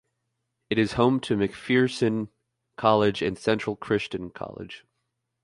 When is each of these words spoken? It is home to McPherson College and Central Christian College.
It 0.71 0.79
is 0.79 0.93
home 0.93 1.19
to 1.19 1.35
McPherson 1.35 2.29
College 2.75 3.21
and 3.21 3.37
Central 3.37 3.75
Christian 3.75 4.31
College. 4.31 4.83